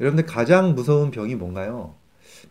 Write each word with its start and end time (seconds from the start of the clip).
여러분들 0.00 0.26
가장 0.26 0.74
무서운 0.74 1.10
병이 1.10 1.34
뭔가요? 1.34 1.94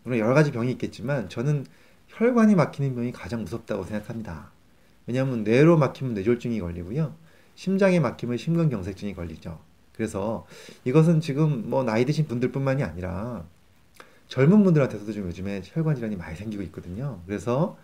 물론 0.04 0.20
여러 0.20 0.34
가지 0.34 0.52
병이 0.52 0.72
있겠지만 0.74 1.30
저는 1.30 1.66
혈관이 2.08 2.56
막히는 2.56 2.96
병이 2.96 3.12
가장 3.12 3.44
무섭다고 3.44 3.84
생각합니다. 3.84 4.52
왜냐하면 5.06 5.44
뇌로 5.44 5.78
막히면 5.78 6.14
뇌졸중이 6.14 6.60
걸리고요. 6.60 7.16
심장에 7.56 8.00
막히면 8.00 8.38
심근경색증이 8.38 9.16
걸리죠. 9.16 9.60
그래서 9.94 10.46
이것은 10.84 11.22
지금 11.22 11.70
뭐 11.70 11.84
나이 11.84 12.06
드신 12.06 12.28
분들뿐만이 12.28 12.84
아니라 12.84 13.46
젊은 14.28 14.64
분들한테서도 14.64 15.14
좀 15.14 15.28
요즘에 15.28 15.62
혈관 15.64 15.96
질환이 15.96 16.18
많이 16.18 16.36
생기고 16.36 16.62
있거든요. 16.64 17.22
그래서 17.26 17.78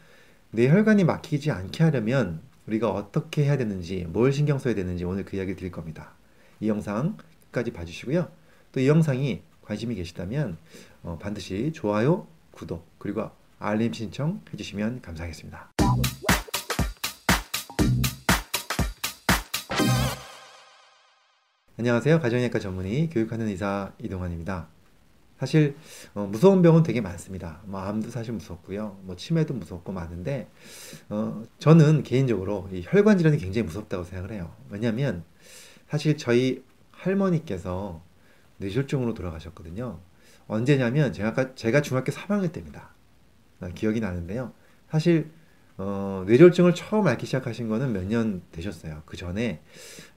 뇌 0.51 0.69
혈관이 0.69 1.05
막히지 1.05 1.51
않게 1.51 1.83
하려면 1.83 2.41
우리가 2.67 2.89
어떻게 2.91 3.45
해야 3.45 3.57
되는지, 3.57 4.05
뭘 4.09 4.31
신경 4.31 4.59
써야 4.59 4.75
되는지 4.75 5.05
오늘 5.05 5.25
그 5.25 5.37
이야기 5.37 5.55
드릴 5.55 5.71
겁니다. 5.71 6.13
이 6.59 6.67
영상 6.67 7.17
끝까지 7.51 7.71
봐주시고요. 7.71 8.27
또 8.73 8.79
이 8.79 8.87
영상이 8.87 9.41
관심이 9.63 9.95
계시다면 9.95 10.57
어, 11.03 11.17
반드시 11.21 11.71
좋아요, 11.73 12.27
구독, 12.51 12.85
그리고 12.97 13.29
알림 13.59 13.93
신청 13.93 14.41
해주시면 14.51 15.01
감사하겠습니다. 15.01 15.71
안녕하세요. 21.77 22.19
가정의학과 22.19 22.59
전문의 22.59 23.09
교육하는 23.09 23.47
의사 23.47 23.91
이동환입니다. 23.99 24.67
사실 25.39 25.75
어, 26.13 26.27
무서운 26.31 26.61
병은 26.61 26.83
되게 26.83 27.01
많습니다. 27.01 27.61
뭐 27.65 27.81
암도 27.81 28.09
사실 28.09 28.33
무섭고요. 28.33 28.99
뭐 29.01 29.15
치매도 29.15 29.53
무섭고 29.53 29.91
많은데 29.91 30.47
어, 31.09 31.43
저는 31.59 32.03
개인적으로 32.03 32.69
이 32.71 32.83
혈관 32.85 33.17
질환이 33.17 33.37
굉장히 33.37 33.65
무섭다고 33.65 34.03
생각을 34.03 34.31
해요. 34.33 34.53
왜냐하면 34.69 35.23
사실 35.89 36.17
저희 36.17 36.63
할머니께서 36.91 38.01
뇌졸중으로 38.57 39.13
돌아가셨거든요. 39.13 39.99
언제냐면 40.47 41.13
제가 41.13 41.55
제가 41.55 41.81
중학교 41.81 42.11
3학년 42.11 42.51
때입니다. 42.51 42.89
아, 43.61 43.69
기억이 43.69 43.99
나는데요. 43.99 44.51
사실 44.89 45.31
어, 45.77 46.23
뇌졸중을 46.27 46.75
처음 46.75 47.07
앓기 47.07 47.25
시작하신 47.25 47.67
거는 47.67 47.93
몇 47.93 48.03
년 48.05 48.41
되셨어요. 48.51 49.01
그 49.05 49.17
전에 49.17 49.61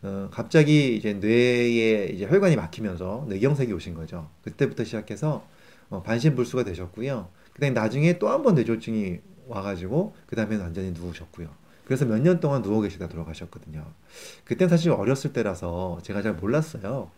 어, 0.02 0.28
갑자기 0.30 0.96
이제 0.96 1.14
뇌에 1.14 2.06
이제 2.06 2.26
혈관이 2.26 2.56
막히면서 2.56 3.24
뇌경색이 3.28 3.72
오신 3.72 3.94
거죠. 3.94 4.28
그때부터 4.42 4.84
시작해서 4.84 5.46
어, 5.88 6.02
반신불수가 6.02 6.64
되셨고요. 6.64 7.28
그다음에 7.54 7.72
나중에 7.72 8.18
또 8.18 8.28
한 8.28 8.42
번 8.42 8.54
뇌졸중이 8.56 9.20
와가지고 9.46 10.14
그 10.26 10.36
다음에 10.36 10.56
완전히 10.56 10.90
누우셨고요. 10.90 11.48
그래서 11.86 12.04
몇 12.04 12.18
년 12.18 12.40
동안 12.40 12.62
누워 12.62 12.80
계시다 12.82 13.08
돌아가셨거든요. 13.08 13.86
그땐 14.44 14.68
사실 14.68 14.90
어렸을 14.90 15.32
때라서 15.32 16.00
제가 16.02 16.20
잘 16.20 16.34
몰랐어요. 16.34 17.10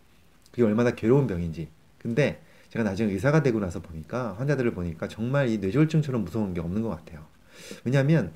그게 0.58 0.66
얼마나 0.66 0.90
괴로운 0.90 1.28
병인지. 1.28 1.68
근데 1.98 2.42
제가 2.70 2.82
나중에 2.82 3.12
의사가 3.12 3.44
되고 3.44 3.60
나서 3.60 3.80
보니까 3.80 4.32
환자들을 4.38 4.72
보니까 4.74 5.06
정말 5.06 5.48
이 5.48 5.58
뇌졸중처럼 5.58 6.24
무서운 6.24 6.52
게 6.52 6.60
없는 6.60 6.82
것 6.82 6.88
같아요. 6.88 7.24
왜냐하면 7.84 8.32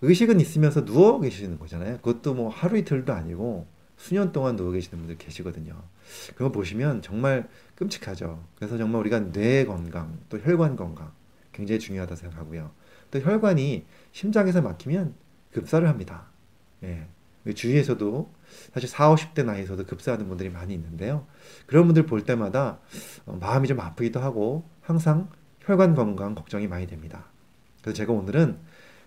의식은 0.00 0.40
있으면서 0.40 0.84
누워 0.84 1.20
계시는 1.20 1.60
거잖아요. 1.60 1.98
그것도 1.98 2.34
뭐 2.34 2.48
하루 2.48 2.76
이틀도 2.76 3.12
아니고 3.12 3.68
수년 3.96 4.32
동안 4.32 4.56
누워 4.56 4.72
계시는 4.72 4.98
분들 4.98 5.18
계시거든요. 5.18 5.80
그거 6.34 6.50
보시면 6.50 7.02
정말 7.02 7.48
끔찍하죠. 7.76 8.42
그래서 8.56 8.76
정말 8.76 9.00
우리가 9.02 9.30
뇌 9.30 9.64
건강, 9.64 10.18
또 10.28 10.38
혈관 10.38 10.74
건강 10.74 11.12
굉장히 11.52 11.78
중요하다 11.78 12.16
생각하고요. 12.16 12.72
또 13.12 13.20
혈관이 13.20 13.84
심장에서 14.10 14.60
막히면 14.60 15.14
급사를 15.52 15.86
합니다. 15.86 16.26
예. 16.82 17.06
주위에서도 17.50 18.32
사실 18.72 18.88
40, 18.88 19.34
50대 19.34 19.44
나이에서도 19.44 19.84
급사하는 19.84 20.28
분들이 20.28 20.48
많이 20.50 20.74
있는데요. 20.74 21.26
그런 21.66 21.86
분들 21.86 22.06
볼 22.06 22.24
때마다 22.24 22.78
어, 23.26 23.36
마음이 23.40 23.66
좀 23.68 23.80
아프기도 23.80 24.20
하고 24.20 24.68
항상 24.80 25.28
혈관 25.60 25.94
건강 25.94 26.34
걱정이 26.34 26.68
많이 26.68 26.86
됩니다. 26.86 27.26
그래서 27.80 27.96
제가 27.96 28.12
오늘은 28.12 28.58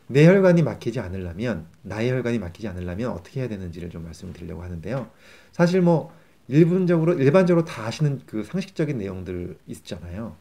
내 0.08 0.28
혈관이 0.28 0.62
막히지 0.64 1.00
않으려면 1.00 1.68
나의 1.82 2.12
혈관이 2.12 2.40
막히지 2.40 2.68
않으려면 2.68 3.12
어떻게 3.12 3.42
해야 3.42 3.50
되는지를 3.50 3.90
좀 3.90 4.04
말씀드리려고 4.04 4.64
하는데요. 4.64 5.10
사실 5.52 5.82
뭐 5.82 6.14
일반적으로 6.48 7.14
일반적으로 7.14 7.66
다 7.66 7.86
아시는 7.88 8.22
그 8.26 8.44
상식적인 8.44 8.98
내용들 8.98 9.58
있잖아요. 9.68 10.36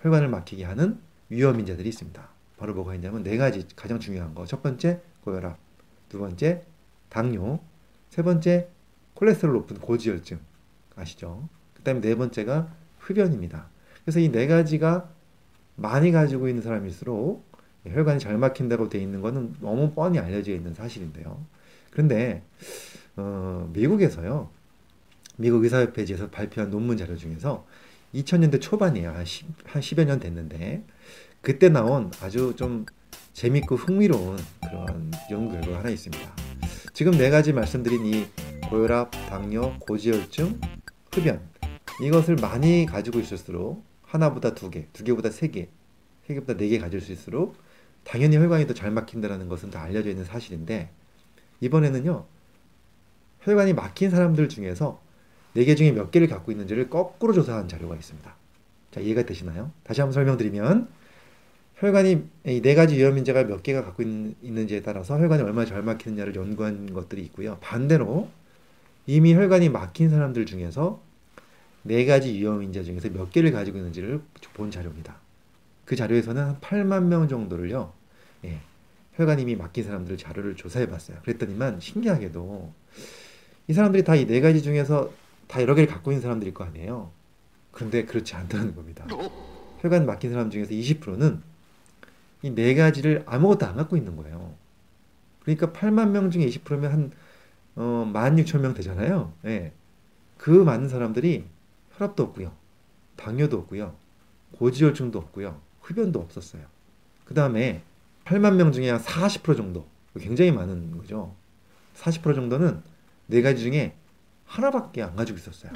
혈관을 0.00 0.28
막히게 0.28 0.64
하는 0.64 1.00
위험 1.30 1.58
인자들이 1.58 1.88
있습니다. 1.88 2.28
바로 2.58 2.74
뭐가 2.74 2.94
있냐면 2.96 3.22
네 3.22 3.36
가지 3.36 3.66
가장 3.74 3.98
중요한 4.00 4.34
거. 4.34 4.44
첫 4.44 4.62
번째 4.62 5.00
고혈압, 5.24 5.58
두 6.08 6.18
번째 6.18 6.64
당뇨, 7.08 7.60
세 8.10 8.22
번째 8.22 8.68
콜레스테롤 9.14 9.54
높은 9.56 9.78
고지혈증 9.78 10.38
아시죠? 10.96 11.48
그 11.74 11.82
다음에 11.82 12.00
네 12.00 12.14
번째가 12.14 12.68
흡연입니다. 12.98 13.66
그래서 14.04 14.20
이 14.20 14.30
네 14.30 14.46
가지가 14.46 15.08
많이 15.76 16.10
가지고 16.12 16.48
있는 16.48 16.62
사람일수록 16.62 17.46
혈관이 17.86 18.18
잘 18.20 18.36
막힌다고 18.36 18.88
돼 18.88 18.98
있는 18.98 19.20
것은 19.22 19.54
너무 19.60 19.92
뻔히 19.92 20.18
알려져 20.18 20.52
있는 20.52 20.74
사실인데요. 20.74 21.44
그런데 21.90 22.42
어, 23.16 23.70
미국에서요. 23.72 24.50
미국 25.36 25.62
의사협회지에서 25.64 26.30
발표한 26.30 26.70
논문 26.70 26.96
자료 26.96 27.16
중에서 27.16 27.64
2000년대 28.14 28.60
초반이에요. 28.60 29.10
한, 29.10 29.24
10, 29.24 29.46
한 29.66 29.80
10여 29.82 30.04
년 30.04 30.18
됐는데 30.18 30.82
그때 31.40 31.68
나온 31.68 32.10
아주 32.20 32.54
좀 32.56 32.84
재밌고 33.32 33.76
흥미로운 33.76 34.36
그런 34.60 35.12
연구 35.30 35.52
결과가 35.52 35.78
하나 35.78 35.90
있습니다. 35.90 36.37
지금 36.98 37.12
네 37.12 37.30
가지 37.30 37.52
말씀드린 37.52 38.04
이 38.06 38.26
고혈압, 38.68 39.12
당뇨, 39.30 39.78
고지혈증, 39.78 40.60
흡연 41.12 41.40
이것을 42.02 42.34
많이 42.34 42.86
가지고 42.86 43.20
있을수록 43.20 43.84
하나보다 44.02 44.52
두 44.56 44.68
개, 44.68 44.88
두 44.92 45.04
개보다 45.04 45.30
세 45.30 45.46
개, 45.46 45.68
세 46.26 46.34
개보다 46.34 46.56
네 46.56 46.66
개 46.68 46.80
가질 46.80 47.00
수 47.00 47.12
있을수록 47.12 47.54
당연히 48.02 48.36
혈관이 48.36 48.66
더 48.66 48.74
잘 48.74 48.90
막힌다는 48.90 49.48
것은 49.48 49.70
다 49.70 49.80
알려져 49.80 50.10
있는 50.10 50.24
사실인데 50.24 50.90
이번에는요 51.60 52.24
혈관이 53.42 53.74
막힌 53.74 54.10
사람들 54.10 54.48
중에서 54.48 55.00
네 55.54 55.66
개 55.66 55.76
중에 55.76 55.92
몇 55.92 56.10
개를 56.10 56.26
갖고 56.26 56.50
있는지를 56.50 56.90
거꾸로 56.90 57.32
조사한 57.32 57.68
자료가 57.68 57.94
있습니다. 57.94 58.34
자 58.90 59.00
이해가 59.00 59.22
되시나요? 59.22 59.70
다시 59.84 60.00
한번 60.00 60.14
설명드리면 60.14 60.88
혈관이 61.78 62.24
이 62.46 62.60
네 62.60 62.74
가지 62.74 62.96
위험 62.96 63.16
인자가 63.18 63.44
몇 63.44 63.62
개가 63.62 63.84
갖고 63.84 64.02
있는, 64.02 64.66
지에 64.66 64.82
따라서 64.82 65.18
혈관이 65.18 65.42
얼마나 65.42 65.64
잘 65.64 65.82
막히느냐를 65.82 66.34
연구한 66.34 66.92
것들이 66.92 67.22
있고요. 67.26 67.56
반대로 67.60 68.28
이미 69.06 69.32
혈관이 69.34 69.68
막힌 69.68 70.10
사람들 70.10 70.44
중에서 70.46 71.00
네 71.84 72.04
가지 72.04 72.32
위험 72.32 72.62
인자 72.62 72.82
중에서 72.82 73.08
몇 73.10 73.30
개를 73.30 73.52
가지고 73.52 73.78
있는지를 73.78 74.20
본 74.54 74.70
자료입니다. 74.72 75.16
그 75.84 75.94
자료에서는 75.94 76.42
한 76.42 76.60
8만 76.60 77.04
명 77.04 77.28
정도를요. 77.28 77.92
예, 78.44 78.58
혈관이 79.14 79.42
이미 79.42 79.54
막힌 79.54 79.84
사람들 79.84 80.16
자료를 80.18 80.56
조사해 80.56 80.88
봤어요. 80.88 81.18
그랬더니만 81.22 81.78
신기하게도 81.80 82.72
이 83.68 83.72
사람들이 83.72 84.02
다 84.02 84.16
이 84.16 84.26
네 84.26 84.40
가지 84.40 84.62
중에서 84.62 85.12
다 85.46 85.62
여러 85.62 85.74
개를 85.76 85.88
갖고 85.88 86.10
있는 86.10 86.22
사람들일 86.22 86.52
거 86.54 86.64
아니에요. 86.64 87.10
근데 87.70 88.04
그렇지 88.04 88.34
않다는 88.34 88.74
겁니다. 88.74 89.06
혈관 89.80 90.06
막힌 90.06 90.32
사람 90.32 90.50
중에서 90.50 90.70
20%는 90.72 91.40
이 92.42 92.50
네 92.54 92.74
가지를 92.74 93.24
아무것도 93.26 93.66
안 93.66 93.76
갖고 93.76 93.96
있는 93.96 94.16
거예요. 94.16 94.54
그러니까 95.40 95.72
8만 95.72 96.10
명 96.10 96.30
중에 96.30 96.46
20%면 96.46 96.92
한 96.92 97.12
어, 97.76 98.10
16,000명 98.12 98.74
되잖아요. 98.74 99.32
예. 99.46 99.72
그 100.36 100.50
많은 100.50 100.88
사람들이 100.88 101.44
혈압도 101.96 102.22
없고요. 102.24 102.52
당뇨도 103.16 103.56
없고요. 103.58 103.94
고지혈증도 104.58 105.18
없고요. 105.18 105.60
흡연도 105.80 106.20
없었어요. 106.20 106.62
그 107.24 107.34
다음에 107.34 107.82
8만 108.24 108.54
명 108.54 108.72
중에 108.72 108.90
한 108.90 109.00
40% 109.00 109.56
정도, 109.56 109.86
굉장히 110.18 110.52
많은 110.52 110.96
거죠. 110.98 111.34
40% 111.96 112.34
정도는 112.34 112.82
네 113.26 113.42
가지 113.42 113.62
중에 113.62 113.94
하나밖에 114.44 115.02
안 115.02 115.16
가지고 115.16 115.38
있었어요. 115.38 115.72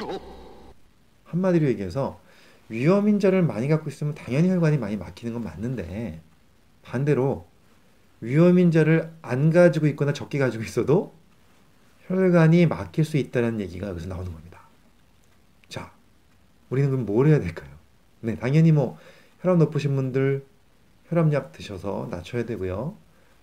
한마디로 1.25 1.67
얘기해서 1.69 2.21
위험 2.69 3.09
인자를 3.09 3.43
많이 3.43 3.69
갖고 3.69 3.91
있으면 3.91 4.15
당연히 4.15 4.49
혈관이 4.49 4.79
많이 4.79 4.97
막히는 4.97 5.33
건 5.35 5.43
맞는데 5.45 6.21
반대로 6.83 7.47
위험인 8.21 8.71
자를 8.71 9.13
안 9.23 9.51
가지고 9.51 9.87
있거나 9.89 10.13
적게 10.13 10.39
가지고 10.39 10.63
있어도 10.65 11.15
혈관이 12.07 12.67
막힐 12.67 13.05
수 13.05 13.17
있다는 13.17 13.61
얘기가 13.61 13.89
여기서 13.89 14.09
나오는 14.09 14.33
겁니다. 14.33 14.61
자, 15.69 15.93
우리는 16.71 16.91
그럼 16.91 17.07
뭘 17.07 17.27
해야 17.27 17.41
될까요? 17.41 17.71
네, 18.21 18.37
당연히 18.37 18.73
뭐 18.73 18.99
혈압 19.41 19.59
높으신 19.59 19.97
분들 19.97 20.45
혈압약 21.09 21.53
드셔서 21.53 22.09
낮춰야 22.11 22.45
되고요. 22.45 22.97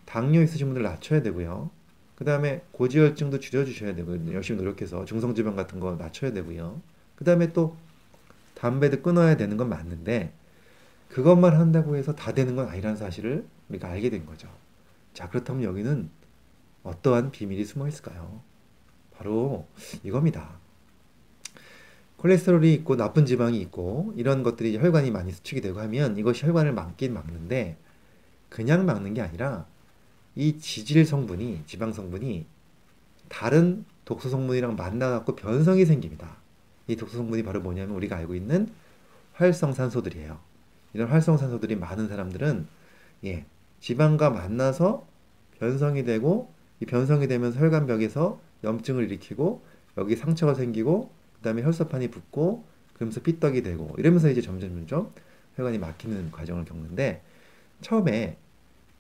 당뇨 0.06 0.42
있으신 0.42 0.68
분들 0.68 0.82
낮춰야 0.82 1.22
되고요. 1.22 1.70
그 2.16 2.26
다음에 2.26 2.62
고지혈증도 2.72 3.40
줄여주셔야 3.40 3.96
되고요. 3.96 4.34
열심히 4.34 4.60
노력해서 4.60 5.06
중성질병 5.06 5.56
같은 5.56 5.80
거 5.80 5.96
낮춰야 5.96 6.34
되고요. 6.34 6.82
그 7.16 7.24
다음에 7.24 7.54
또 7.54 7.78
담배도 8.56 9.02
끊어야 9.02 9.38
되는 9.38 9.56
건 9.56 9.70
맞는데 9.70 10.34
그것만 11.10 11.56
한다고 11.56 11.96
해서 11.96 12.16
다 12.16 12.34
되는 12.34 12.56
건 12.56 12.68
아니라는 12.68 12.98
사실을 12.98 13.46
우리가 13.70 13.90
알게 13.90 14.10
된 14.10 14.26
거죠. 14.26 14.48
자, 15.14 15.28
그렇다면 15.28 15.64
여기는 15.64 16.10
어떠한 16.84 17.32
비밀이 17.32 17.66
숨어 17.66 17.88
있을까요? 17.88 18.42
바로 19.12 19.68
이겁니다. 20.04 20.60
콜레스테롤이 22.18 22.74
있고 22.76 22.96
나쁜 22.96 23.26
지방이 23.26 23.60
있고 23.62 24.14
이런 24.16 24.44
것들이 24.44 24.78
혈관이 24.78 25.12
많이 25.12 25.32
수축이 25.32 25.62
되고 25.62 25.80
하면 25.80 26.18
이것이 26.18 26.46
혈관을 26.46 26.74
막긴 26.74 27.14
막는데 27.14 27.78
그냥 28.50 28.86
막는 28.86 29.14
게 29.14 29.22
아니라 29.22 29.66
이 30.36 30.58
지질 30.60 31.06
성분이 31.06 31.64
지방 31.66 31.94
성분이 31.94 32.46
다른 33.30 33.86
독소 34.06 34.30
성분이랑 34.30 34.76
만나갖고 34.76 35.36
변성이 35.36 35.86
생깁니다. 35.86 36.38
이 36.88 36.96
독소 36.96 37.18
성분이 37.18 37.44
바로 37.44 37.62
뭐냐면 37.62 37.96
우리가 37.96 38.18
알고 38.18 38.36
있는 38.36 38.68
활성산소들이에요. 39.34 40.49
이런 40.94 41.08
활성산소들이 41.08 41.76
많은 41.76 42.08
사람들은 42.08 42.68
예, 43.26 43.46
지방과 43.80 44.30
만나서 44.30 45.06
변성이 45.60 46.04
되고 46.04 46.52
이 46.80 46.86
변성이 46.86 47.28
되면서 47.28 47.60
혈관벽에서 47.60 48.40
염증을 48.64 49.04
일으키고 49.06 49.64
여기 49.98 50.16
상처가 50.16 50.54
생기고 50.54 51.12
그다음에 51.38 51.64
혈소판이 51.64 52.10
붓고 52.10 52.64
그러면서 52.94 53.22
삐떡이 53.22 53.64
되고 53.64 53.94
이러면서 53.98 54.30
이제 54.30 54.42
점점 54.42 54.70
점점 54.70 55.12
혈관이 55.56 55.78
막히는 55.78 56.32
과정을 56.32 56.66
겪는데 56.66 57.22
처음에 57.82 58.38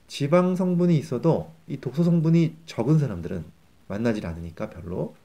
지방 0.08 0.56
성분이 0.56 0.98
있어도 0.98 1.52
이 1.68 1.78
독소 1.78 2.04
성분이 2.04 2.56
적은 2.66 2.98
사람들은 2.98 3.46
만나질 3.88 4.26
않으니까 4.26 4.70
별로 4.70 5.16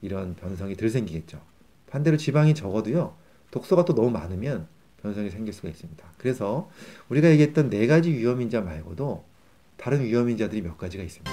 이런 0.00 0.34
변성이 0.34 0.74
덜 0.74 0.90
생기겠죠. 0.90 1.40
반대로 1.88 2.16
지방이 2.16 2.54
적어도요. 2.54 3.14
독소가 3.50 3.84
또 3.84 3.94
너무 3.94 4.10
많으면 4.10 4.66
변성이 5.02 5.30
생길 5.30 5.52
수가 5.52 5.68
있습니다. 5.68 6.04
그래서 6.16 6.70
우리가 7.08 7.28
얘기했던 7.30 7.70
네 7.70 7.86
가지 7.86 8.12
위험인자 8.12 8.60
말고도 8.60 9.24
다른 9.76 10.02
위험인자들이 10.04 10.62
몇 10.62 10.78
가지가 10.78 11.02
있습니다. 11.02 11.30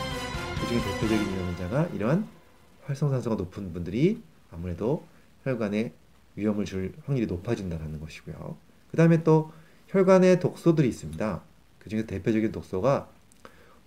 그 0.59 0.67
중에 0.67 0.79
대표적인 0.79 1.33
위험인자가 1.33 1.85
이러한 1.93 2.27
활성산소가 2.85 3.35
높은 3.35 3.71
분들이 3.71 4.21
아무래도 4.51 5.05
혈관에 5.43 5.93
위험을 6.35 6.65
줄 6.65 6.93
확률이 7.05 7.27
높아진다는 7.27 7.99
것이고요. 7.99 8.57
그 8.89 8.97
다음에 8.97 9.23
또 9.23 9.51
혈관에 9.87 10.39
독소들이 10.39 10.87
있습니다. 10.87 11.43
그 11.77 11.89
중에 11.89 12.05
대표적인 12.05 12.51
독소가 12.51 13.09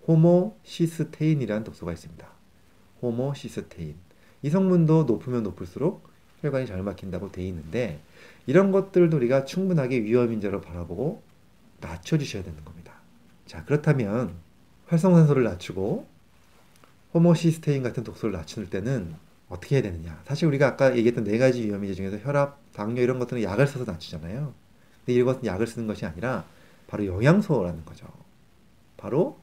호모시스테인이라는 0.07 1.63
독소가 1.63 1.91
있습니다. 1.91 2.27
호모시스테인. 3.01 3.95
이 4.41 4.49
성분도 4.49 5.03
높으면 5.03 5.43
높을수록 5.43 6.09
혈관이 6.43 6.67
잘 6.67 6.83
막힌다고 6.83 7.31
되어 7.31 7.45
있는데 7.45 7.99
이런 8.45 8.71
것들도 8.71 9.15
우리가 9.15 9.45
충분하게 9.45 10.03
위험인자로 10.03 10.59
바라보고 10.61 11.23
낮춰주셔야 11.79 12.43
되는 12.43 12.63
겁니다. 12.65 12.93
자 13.45 13.63
그렇다면 13.63 14.33
활성산소를 14.87 15.43
낮추고 15.43 16.05
호모시스테인 17.13 17.81
같은 17.81 18.03
독소를 18.03 18.33
낮출 18.33 18.69
때는 18.69 19.15
어떻게 19.47 19.75
해야 19.75 19.83
되느냐? 19.83 20.21
사실 20.25 20.47
우리가 20.47 20.67
아까 20.67 20.95
얘기했던 20.97 21.23
네 21.23 21.37
가지 21.37 21.65
위험인자 21.65 21.95
중에서 21.95 22.17
혈압, 22.17 22.59
당뇨 22.73 23.01
이런 23.01 23.19
것들은 23.19 23.41
약을 23.43 23.67
써서 23.67 23.89
낮추잖아요. 23.89 24.53
근데 25.05 25.19
이것은 25.19 25.45
약을 25.45 25.67
쓰는 25.67 25.87
것이 25.87 26.05
아니라 26.05 26.45
바로 26.87 27.05
영양소라는 27.05 27.85
거죠. 27.85 28.07
바로 28.97 29.37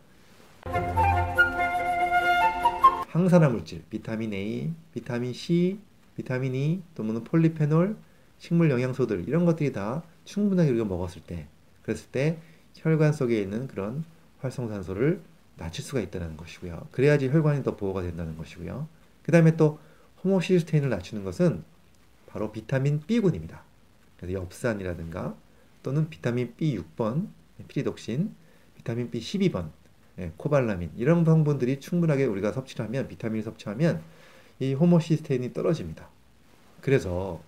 항산화 3.08 3.48
물질, 3.48 3.82
비타민 3.88 4.32
A, 4.34 4.72
비타민 4.92 5.32
C, 5.32 5.78
비타민 6.20 6.54
E, 6.54 6.82
또는 6.94 7.24
폴리페놀, 7.24 7.96
식물 8.38 8.70
영양소들 8.70 9.26
이런 9.26 9.46
것들이 9.46 9.72
다 9.72 10.02
충분하게 10.24 10.68
우리가 10.70 10.84
먹었을 10.84 11.22
때, 11.22 11.46
그랬을 11.82 12.10
때 12.10 12.38
혈관 12.74 13.14
속에 13.14 13.40
있는 13.40 13.66
그런 13.66 14.04
활성산소를 14.40 15.22
낮출 15.56 15.82
수가 15.82 16.00
있다는 16.00 16.36
것이고요. 16.36 16.88
그래야지 16.90 17.30
혈관이 17.30 17.62
더 17.62 17.74
보호가 17.74 18.02
된다는 18.02 18.36
것이고요. 18.36 18.86
그 19.22 19.32
다음에 19.32 19.56
또 19.56 19.78
호모시스테인을 20.22 20.90
낮추는 20.90 21.24
것은 21.24 21.64
바로 22.26 22.52
비타민 22.52 23.00
B군입니다. 23.00 23.62
그래서 24.18 24.34
엽산이라든가 24.34 25.34
또는 25.82 26.10
비타민 26.10 26.54
B6번, 26.54 27.28
피리독신, 27.66 28.34
비타민 28.74 29.10
B12번, 29.10 29.70
예, 30.18 30.32
코발라민 30.36 30.90
이런 30.96 31.24
성분들이 31.24 31.80
충분하게 31.80 32.26
우리가 32.26 32.52
섭취를 32.52 32.84
하면 32.84 33.08
비타민을 33.08 33.42
섭취하면 33.42 34.02
이 34.60 34.74
호모시스테인이 34.74 35.52
떨어집니다. 35.52 36.08
그래서 36.80 37.42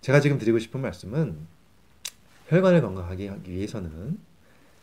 제가 0.00 0.20
지금 0.20 0.38
드리고 0.38 0.58
싶은 0.58 0.80
말씀은 0.80 1.36
혈관을 2.48 2.80
건강하게 2.80 3.28
하기 3.28 3.52
위해서는 3.52 4.18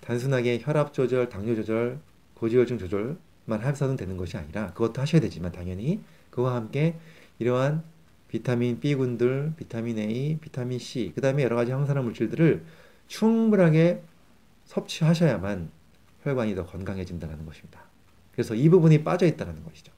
단순하게 0.01 0.59
혈압 0.61 0.93
조절, 0.93 1.29
당뇨 1.29 1.55
조절, 1.55 1.99
고지혈증 2.35 2.77
조절만 2.77 3.61
해서는 3.61 3.95
되는 3.95 4.17
것이 4.17 4.37
아니라 4.37 4.67
그것도 4.73 5.01
하셔야 5.01 5.19
되지만 5.21 5.51
당연히 5.51 6.01
그와 6.29 6.55
함께 6.55 6.95
이러한 7.39 7.83
비타민 8.27 8.79
B군들, 8.79 9.53
비타민 9.57 9.97
A, 9.97 10.37
비타민 10.39 10.77
C, 10.77 11.11
그 11.15 11.21
다음에 11.21 11.43
여러 11.43 11.55
가지 11.55 11.71
항산화 11.71 12.01
물질들을 12.01 12.63
충분하게 13.07 14.01
섭취하셔야만 14.65 15.69
혈관이 16.23 16.53
더 16.53 16.65
건강해진다는 16.65 17.45
것입니다. 17.45 17.81
그래서 18.33 18.53
이 18.53 18.69
부분이 18.69 19.03
빠져 19.03 19.25
있다는 19.25 19.63
것이죠. 19.63 19.94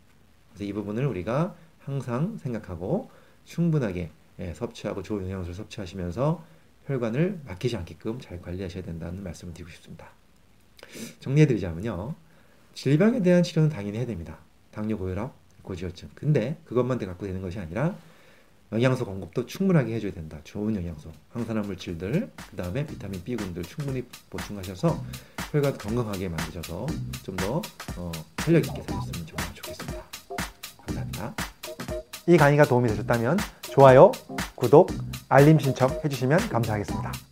그래서 0.57 0.63
이 0.63 0.74
부분을 0.74 1.06
우리가 1.06 1.56
항상 1.77 2.38
생각하고 2.39 3.12
충분하게 3.45 4.09
예, 4.39 4.54
섭취하고 4.54 5.04
좋은 5.04 5.24
영양소를 5.24 5.54
섭취하시면서 5.54 6.44
혈관을 6.88 7.42
막히지 7.45 7.77
않게끔 7.77 8.19
잘 8.19 8.42
관리하셔야 8.42 8.83
된다는 8.83 9.24
말씀을 9.24 9.54
드리고 9.54 9.69
싶습니다. 9.71 10.09
정리해드리자면요. 11.19 12.15
질병에 12.74 13.21
대한 13.21 13.44
치료는 13.44 13.69
당연히 13.69 14.00
해야 14.00 14.06
됩니다. 14.06 14.39
당뇨, 14.71 14.98
고혈압, 14.98 15.33
고지혈증. 15.62 16.09
근데 16.15 16.59
그것만 16.65 16.98
갖고 16.98 17.25
되는 17.25 17.42
것이 17.42 17.59
아니라 17.59 17.95
영양소 18.71 19.06
공급도 19.06 19.45
충분하게 19.45 19.95
해줘야 19.95 20.12
된다. 20.12 20.39
좋은 20.44 20.75
영양소, 20.75 21.12
항산화 21.30 21.62
물질들, 21.62 22.31
그 22.50 22.56
다음에 22.56 22.86
비타민 22.86 23.24
B군들 23.24 23.63
충분히 23.63 24.04
보충하셔서 24.30 25.04
혈관 25.51 25.77
건강하게 25.77 26.30
만드셔서 26.30 26.86
좀더 27.24 27.62
어, 27.98 28.12
활력 28.38 28.65
있게 28.65 28.81
사셨으면 28.81 29.25
좋겠습니다. 29.25 29.56
감사합니다. 31.17 31.35
이 32.27 32.37
강의가 32.37 32.65
도움이 32.65 32.87
되셨다면 32.89 33.37
좋아요, 33.61 34.11
구독, 34.55 34.91
알림 35.29 35.59
신청 35.59 35.89
해주시면 36.03 36.49
감사하겠습니다. 36.49 37.26